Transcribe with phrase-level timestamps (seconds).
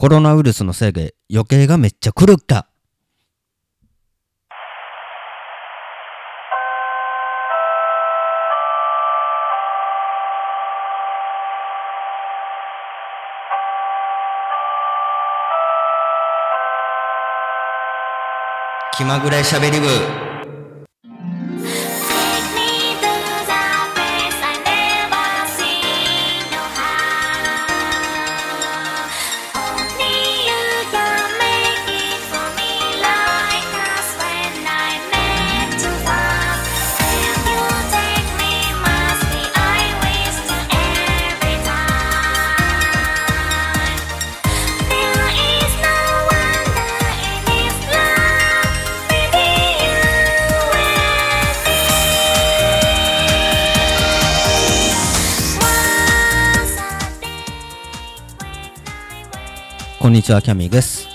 [0.00, 2.66] コロナウイルスのせいで余計がめっちゃ来るか。
[18.96, 20.29] 気まぐれしゃべり部
[60.00, 61.08] こんにちは、キャミーです。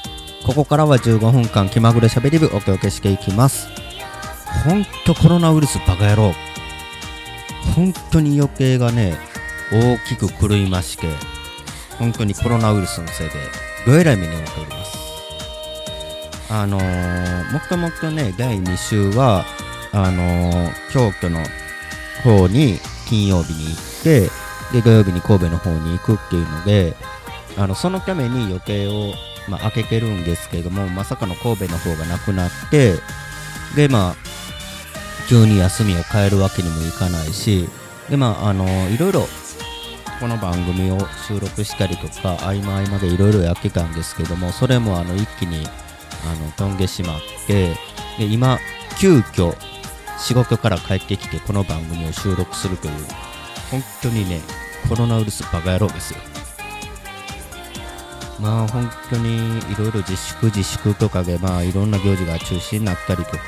[0.45, 3.67] ここからは15分間気まぐれしゃべり部お届けしていきます。
[4.63, 6.33] ほんとコロナウイルスバカ野郎。
[7.75, 9.17] 本当に余計がね、
[9.73, 11.07] 大きく狂いまして、
[11.97, 13.33] 本当にコロナウイルスのせいで、
[13.87, 14.97] どえらい目に遭っております。
[16.51, 19.45] あのー、もともっとね、第2週は、
[19.93, 21.39] あのー、京都の
[22.23, 22.77] 方に
[23.09, 24.29] 金曜日に行って、
[24.73, 26.95] で、土曜日に神戸の方に行くっていうので、
[27.57, 29.13] あのそのために予定を、
[29.49, 32.95] まあ、開けてるんですけれどもまさかの神戸の方がなくなって
[33.75, 34.15] でまあ
[35.29, 37.67] 急に休みを変えるわけにもいかないし
[38.09, 39.27] でまああのいろいろ
[40.19, 45.65] この番組を収録したりとか合間合間でいろいろやってたんですけどもそれもあの一気に
[46.25, 47.75] あの飛んでしまって
[48.17, 48.59] で今
[48.99, 49.55] 急遽
[50.17, 52.93] 仕事から帰ってきてこの番組を収録するという
[53.69, 54.39] 本当にね
[54.87, 56.34] コロナウイルスバカ野郎ですよ。
[58.39, 63.39] まあ本当にいろいろ自粛自粛とかでまあいろんな行事が中止になったりとか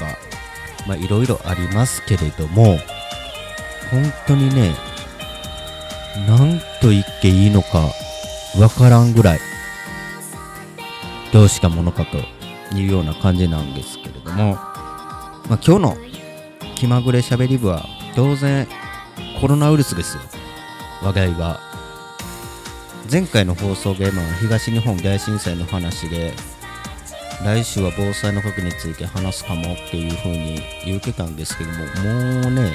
[0.88, 2.78] まあいろいろありますけれども
[3.92, 4.74] 本当にね
[6.28, 7.90] 何と言っていいのか
[8.60, 9.40] わからんぐらい
[11.34, 12.18] どうしたものかと
[12.76, 14.62] いうような感じなんですけれども、ま
[15.52, 15.98] あ、今日の
[16.76, 18.68] 気まぐれしゃべり部は当然
[19.42, 20.24] コロナウイルスですよ。
[21.04, 21.60] 話題は
[23.10, 26.34] 前回の放送で、ま、東日本大震災の話で
[27.42, 32.74] 来週は防災の核について話すかもっていう風に言ってたんですけどももうね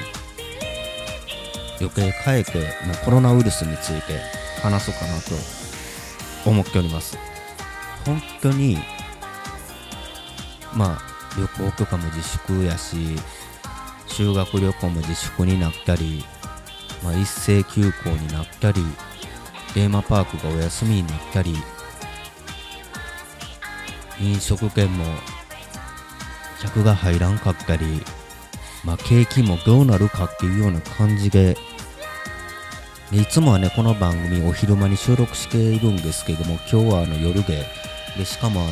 [1.81, 4.19] 余計変えてもうコロナウイルスについて
[4.63, 5.35] 話そうかなと
[6.49, 7.19] 思っております。
[8.07, 8.79] 本当に
[10.75, 11.03] まあ
[11.37, 13.17] 旅行とかも自粛やし
[14.07, 16.25] 修学旅行も自粛になったり、
[17.03, 18.83] まあ、一斉休校になったり
[19.75, 21.55] テーマパークがお休みになったり
[24.21, 25.05] 飲食店も
[26.61, 28.03] 客が入らんかったり、
[28.85, 31.57] まあ、景気もどうなるかっていうような感じで
[33.11, 37.67] でいつもはねこの番組お昼間に収録しているんですけども今日はあの夜で
[38.17, 38.71] でしかもあの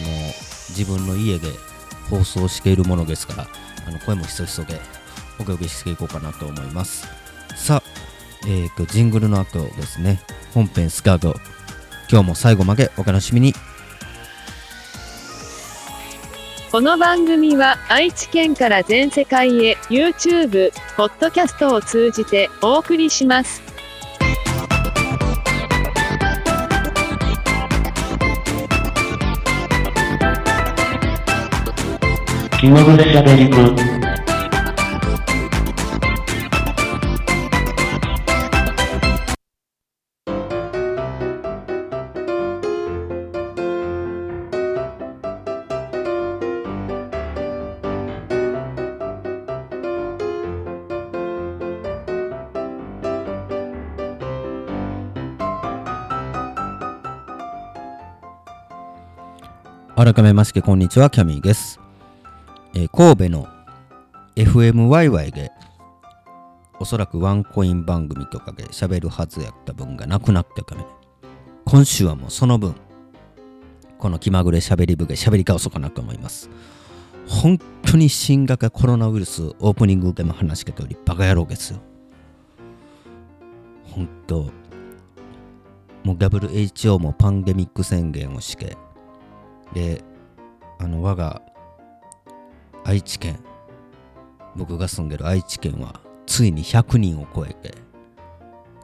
[0.70, 1.48] 自分の家で
[2.08, 3.48] 放送しているものですから
[3.86, 4.80] あの声もひそひそで
[5.38, 7.06] お届けしていこうかなと思います。
[7.56, 8.00] さあ
[8.46, 10.20] えー、とジングルの後ですね。
[10.52, 11.34] 本編スカート。
[12.10, 13.54] 今日も最後までお楽しみに。
[16.72, 23.60] この番組は愛知県から全世界へ YouTube、ポッドキャストを通じてお送りします。
[32.60, 33.99] 気まぐれしゃべり部
[60.02, 61.78] 改めましてこんにちはキャミーです、
[62.72, 63.48] えー神戸の
[64.34, 65.52] FMYY で
[66.78, 70.86] おそらくワンコイン番組とかで喋るはずやった分がなくなったため
[71.66, 72.74] 今週はもうその分
[73.98, 76.48] この気まぐれ喋り部で喋り倒そかなと思います。
[77.28, 81.80] 本当に新型コロナウイルスオープニングでも話しかけよりバカ野郎ですよ。
[83.84, 84.50] 本当
[86.04, 88.78] もう WHO もパンデミック宣言をして
[89.72, 90.02] で
[90.78, 91.42] あの我が
[92.84, 93.40] 愛知県
[94.56, 97.74] 僕が住んでる愛知県はついに100人を超えて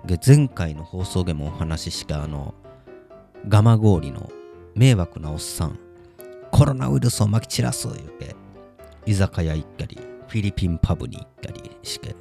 [0.04, 2.54] で前回の放送でもお話ししたあの
[3.48, 4.30] 蒲郡の
[4.74, 5.78] 迷惑なおっさん
[6.50, 8.36] コロナウイルスをまき散らす言うて
[9.04, 9.98] 居酒屋行ったり
[10.28, 12.14] フィリピンパブに行ったりして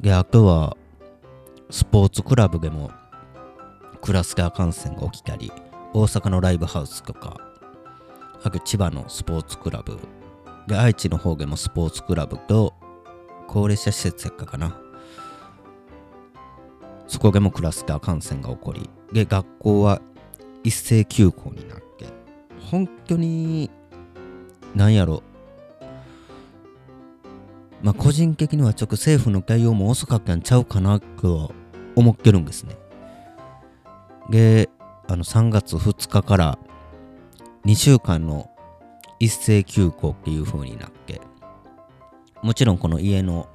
[0.00, 0.76] であとは
[1.70, 2.90] スポーツクラブでも
[4.00, 5.52] クラスター感染が起きたり
[5.94, 7.38] 大阪のライブハウスとか
[8.42, 9.98] あと千葉のスポーツクラブ
[10.66, 12.74] で愛知の方でもスポーツクラブと
[13.46, 14.78] 高齢者施設やったかな。
[17.06, 20.00] そこでもクラスター感染が起こりで学校は
[20.64, 22.06] 一斉休校になって
[22.70, 23.70] 本当に
[24.74, 25.22] なんやろ。
[27.82, 31.52] まあ個人的にはちょっと政府の対応も遅かったんちゃうかなと
[31.96, 32.76] 思ってるんですね。
[34.30, 34.70] で
[35.12, 36.58] あの3月2日から
[37.66, 38.50] 2週間の
[39.18, 41.20] 一斉休校っていう風になって
[42.40, 43.46] もちろんこの家の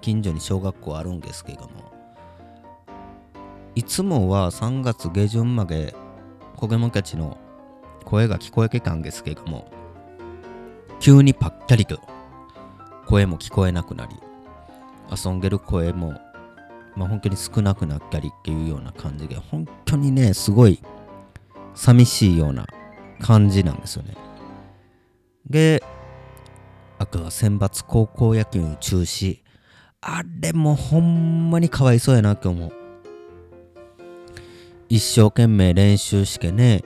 [0.00, 1.68] 近所に小学校あるんですけども
[3.76, 5.94] いつもは3月下旬まで
[6.56, 7.38] 子供たちの
[8.04, 9.70] 声が聞こえてたんですけども
[10.98, 12.00] 急にぱったりと
[13.06, 14.16] 声も聞こえなくなり
[15.16, 16.20] 遊んでる声も
[16.96, 20.82] まあ本当に少なくなったりっていうような感じで本当にねすごい
[21.74, 22.66] 寂しいような
[23.20, 24.16] 感じなんですよね。
[25.48, 25.82] で
[26.98, 29.40] あとは選抜高校野球中止。
[30.00, 32.72] あれもほんまにかわいそうやなって思う。
[34.88, 36.82] 一生懸命練習してね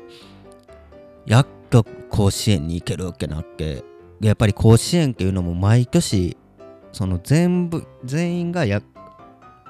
[1.27, 3.85] やっと甲子園に行けるわけなって
[4.21, 6.37] やっぱり甲子園っていうのも毎年
[6.93, 8.83] その全部全員がや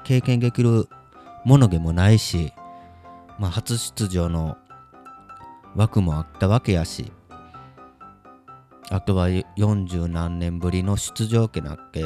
[0.03, 0.87] 経験できる
[1.43, 2.53] ものでもないし、
[3.37, 4.57] まあ、初出場の
[5.75, 7.11] 枠もあったわけやし
[8.89, 12.03] あとは40何年ぶりの出場権なっけ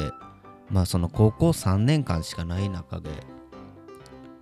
[0.70, 3.10] まあその高校3年間しかない中で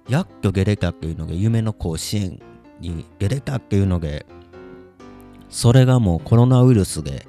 [0.09, 2.41] やっと出れたっていうのが夢の甲子園
[2.81, 4.27] に出れたっていうので
[5.49, 7.27] それがもうコロナウイルスで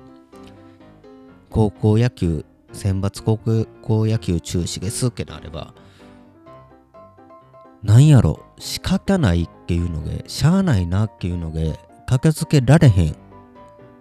[1.49, 5.73] 高校野球選抜高校野球中止ですってなれば
[7.83, 11.77] なんやろ仕方ないっていうのでしゃあないなっていうので
[12.07, 13.15] 駆けつけられへん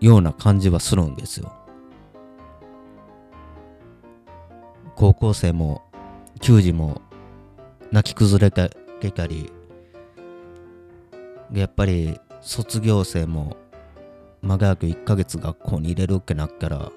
[0.00, 1.52] ような感じはするんですよ。
[4.94, 5.82] 高校生も
[6.40, 7.02] 球児も
[7.90, 9.52] 泣き崩れてたり
[11.52, 13.56] やっぱり卒業生も
[14.42, 16.92] 長らく1ヶ月学校に入れるってなったら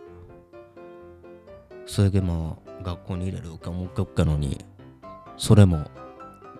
[1.87, 4.63] それでも学校に入れるって思っとったのに
[5.35, 5.89] それも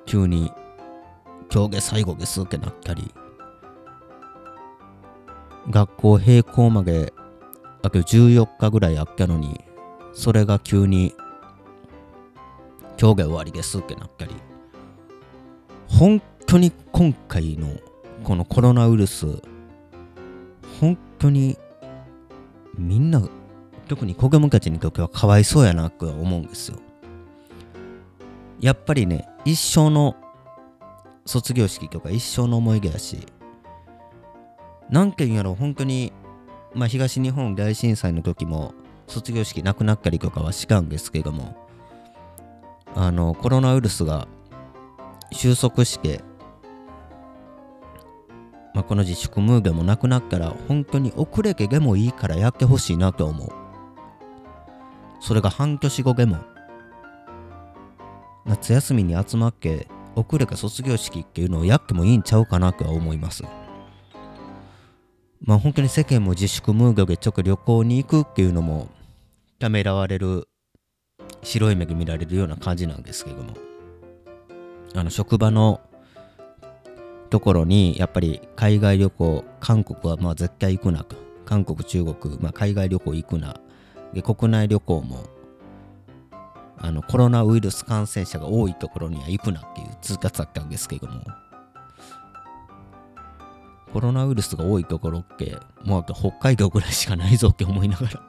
[0.07, 0.51] 急に
[1.55, 3.13] 今日で最後ですってなったり
[5.69, 7.13] 学校閉校まで
[7.81, 9.63] あと14日ぐらいあったのに
[10.11, 11.15] それが急に
[12.99, 14.35] 今日が終わりですってなったり
[15.87, 17.69] 本当に今回の
[18.25, 19.25] このコロナウイルス
[20.81, 21.57] 本当に
[22.77, 23.25] みんな
[23.87, 26.79] 特に子供たちにとってはかわいそうやなとは思うんですよ。
[28.59, 30.17] やっぱりね一生の
[31.25, 33.27] 卒業式とか一生の思い出やし
[34.89, 36.13] 何件やろ本当に
[36.74, 38.74] まあ東日本大震災の時も
[39.07, 41.56] 卒業式なくなったりとかはしたんですけども
[42.95, 44.27] あのコロナウイルスが
[45.31, 46.24] 収束して、
[48.74, 53.50] まあ、この自粛ムードもなくなったら本当に遅れけでもいいからやってほしいなと思う。
[55.20, 56.38] それが半年後でも
[58.46, 63.43] 夏休みに集まっけ遅れか卒業式っていうのをやってもいいんちゃうかなとは思います。
[65.41, 68.88] まあ本当に世間も自粛ムードでちょっと旅行に行くっていうのも
[69.60, 70.48] ためらわれる
[71.43, 73.53] 白い目で見られるような感じなんですけども。
[74.98, 75.81] あの職場の
[77.29, 81.17] ところにやっぱり海外旅行韓国はまあ絶対行くなと。
[81.45, 83.60] 韓国中国、まあ、海外旅行行くな。
[84.13, 85.24] で国内旅行も
[86.77, 91.22] あのコロナウイルス感染者が多いところには行くなっていう通達だったんですけども。
[93.96, 98.22] コロナウイルスが多いところってもうあと北海道ぐらいしかないぞって思いながら。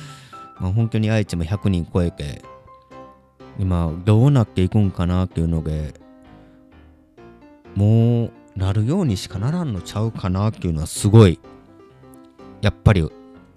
[0.58, 2.42] まあ本当に愛知も100人超えて
[3.58, 5.92] 今どうなっていくんかなっていうので
[7.74, 11.38] もうなるようにしかならんのちゃうかなっていうのはすごい
[12.62, 13.06] やっぱり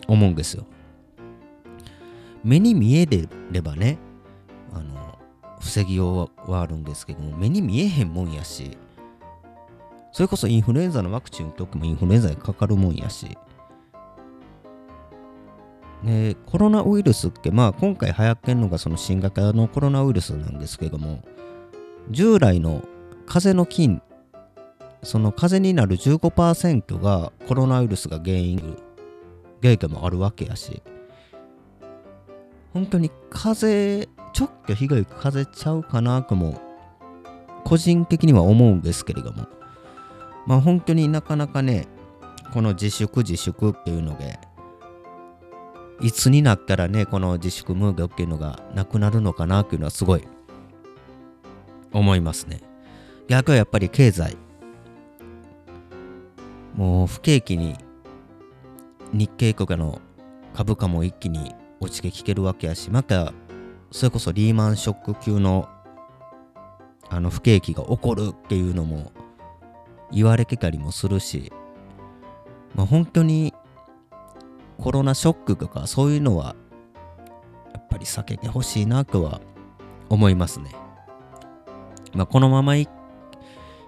[0.07, 0.65] 思うんですよ。
[2.43, 3.97] 目に見えればね
[5.63, 8.77] 防ぎようはあるんですけども目に見えへんもんやし
[10.11, 13.35] それこそインフルエンザのワクチン打っとくもインフルエンザにかかるもんやし。
[16.03, 21.23] でコロナウイルスってまあ今回流行ってんのがその新型のコロナウイルスなんですけども
[22.11, 22.83] 従来の
[23.25, 24.01] 風邪の菌
[25.01, 28.77] その風邪になる15%がコロナウイルスが原因
[29.61, 30.83] 原因もあるわけやし。
[32.73, 36.59] 本当に風邪ちょっと被害風邪ちゃうかなとも
[37.63, 39.47] 個人的には思うんですけれども。
[40.45, 41.87] まあ本当になかなかね
[42.53, 44.39] この自粛自粛っていうので
[46.01, 50.27] いつになったらねこの自粛ムードっていうのがなくなるのかなっていうのはすごい
[51.91, 52.61] 思いますね。
[53.27, 54.35] 逆はやっぱり経済。
[56.75, 57.75] もう不景気に
[59.13, 60.01] 日経とかの
[60.55, 63.31] 株価も一気に落ちてきてるわけやしまた
[63.93, 65.69] それこそリーマンショック級の
[67.09, 69.11] あの不景気が起こるっていうのも
[70.11, 71.53] 言われてたりもするし
[72.73, 73.53] まあ本当に
[74.79, 76.55] コロナショックとかそういうのは
[77.71, 79.41] やっぱり避けてほしいなとは
[80.09, 80.71] 思いますね。
[82.15, 82.89] まあ、このままい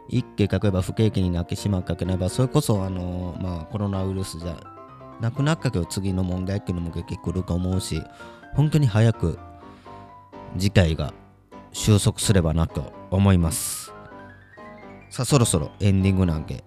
[0.08, 4.56] 一気例えば不景気になってしまうかければそれこそあの、まあ、コロナウイルスじゃ
[5.20, 8.04] なくなったけど次の問題っていうのも出てくると思うし
[8.56, 9.40] 本当に早く
[10.56, 11.14] 事態が
[11.72, 13.94] 収束すればなと思います。
[15.10, 16.64] さあそろそろエンディングなんで、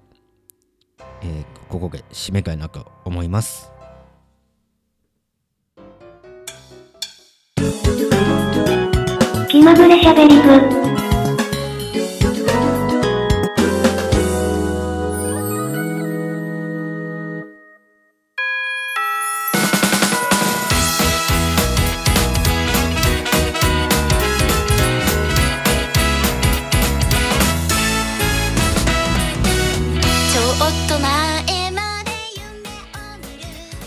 [1.22, 3.70] えーここで締めたいなと思います。
[9.50, 10.97] 気まぐれしゃべり部。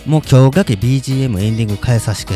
[0.05, 2.34] もう今日だけ BGM エンディング変えさせて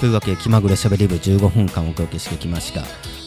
[0.00, 2.82] というわけで気まぐれしゃべり部15分間お届けしてきました。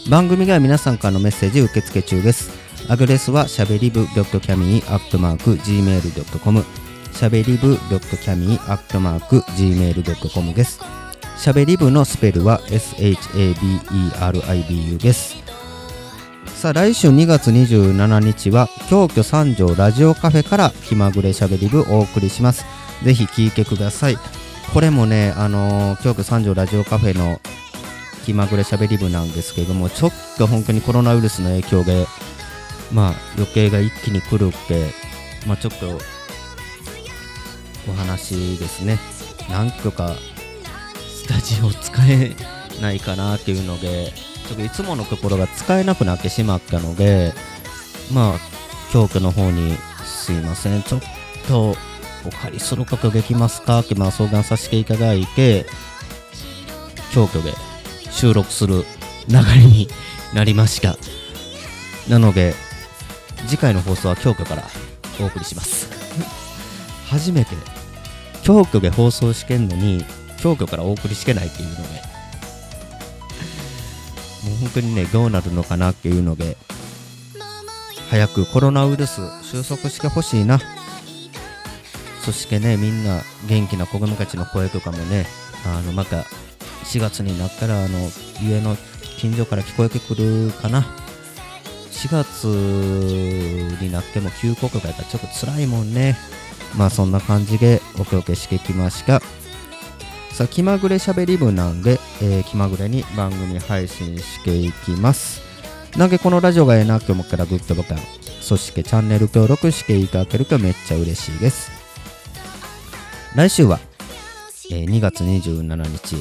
[0.09, 2.51] 番組では皆さんからのメッセージ受付中です。
[2.89, 6.65] アドレスはしゃべりぶ .cami.gmail.com
[7.13, 10.79] しゃべりぶ .cami.gmail.com です。
[11.37, 15.35] しゃべり部のスペルは SHABERIBU です。
[16.47, 22.65] さあ来週2月27日は京都三条ラジオカフェから気まぐれしゃべり部お送りします。
[23.03, 24.17] ぜひ聞いてください。
[24.73, 27.39] これもねあのー京都三条ラジオカフェの
[28.25, 32.07] 気まぐれしゃべり部なんですけどもちょっと本当にコロナウイルスの影響で
[32.91, 34.91] まあ余計が一気に来るって
[35.45, 35.99] まあちょっと
[37.89, 38.97] お話ですね。
[39.49, 40.15] なんとか
[40.97, 42.31] スタジオ使え
[42.81, 44.13] ないかなっていうので
[44.47, 47.33] ちょっといつものところが使えなくなってしまったので
[48.13, 48.39] まあ
[48.91, 50.81] 京都の方にすいません。
[50.83, 51.01] ちょっ
[51.47, 51.75] と
[52.25, 53.79] お借りすることできますか？
[53.79, 55.65] ってまあ相談させていただいて
[57.13, 57.53] 京都で
[58.11, 58.85] 収録する
[59.27, 59.87] 流れに
[60.33, 60.97] なりました。
[62.09, 62.53] なので
[63.47, 64.63] 次回の放送は京都から
[65.21, 65.89] お送りします。
[67.09, 67.55] 初めて
[68.43, 70.03] 京都で放送してんのに
[70.41, 71.81] 京都からお送りしてないっていうので。
[74.43, 76.57] もう本当にねどうなるのかなっていうので
[78.09, 80.59] 早くコロナウイルス収束してほしいな。
[82.23, 85.25] そしてねみんな元気な子供たちの声とかもね
[85.65, 86.23] あのまた
[86.85, 88.09] 4月になったらあの
[88.41, 88.77] 家の
[89.17, 90.85] 近所から聞こえてくるかな。
[91.91, 92.45] 4月
[93.81, 96.17] になっても休校とかやったらちょっと辛いもんね。
[96.77, 99.21] まあそんな感じでお届けしてきました。
[100.31, 105.41] さあ気まぐれしゃべり部なんで、えー気まぐれに番組配信していきます。
[105.97, 107.99] なんでこのラジオがええなって思ったらグッドボタン
[108.41, 111.82] そしてチャンネル登録していただけるとめっちゃ嬉しいです。
[113.35, 113.79] 来週は、
[114.69, 116.15] えー2月27日、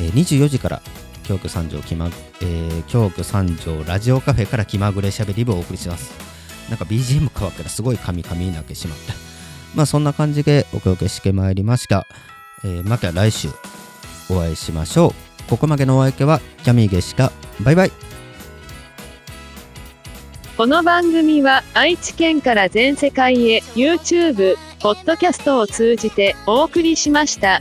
[0.00, 0.82] えー24時から
[1.24, 6.12] 京都三条気ま、えー京都三条ラジオカフェから気まぐれしゃべり部をお送りします。
[6.70, 9.12] なんか BGM 変わったらすごいカミカミになってしまった。
[9.76, 12.06] まあそんな感じでお届けしてまいりました、
[12.64, 13.48] えーまた来週
[14.30, 15.14] お会いしましょ
[15.46, 15.50] う。
[15.50, 17.32] ここまでのお相手はキャミーゲシカ。
[17.60, 17.92] バイバイ。
[20.56, 27.60] この番組は愛知県から全世界へ YouTube、ポッドキャストを通じてお送りしました。